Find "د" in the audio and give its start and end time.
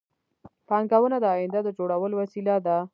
1.21-1.25, 1.63-1.69